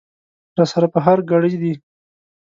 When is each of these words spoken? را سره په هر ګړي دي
را 0.57 0.65
سره 0.71 0.87
په 0.93 0.99
هر 1.05 1.19
ګړي 1.31 1.53
دي 1.61 1.73